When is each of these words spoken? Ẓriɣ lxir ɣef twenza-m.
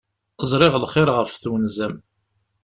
Ẓriɣ 0.51 0.73
lxir 0.83 1.09
ɣef 1.17 1.31
twenza-m. 1.35 1.93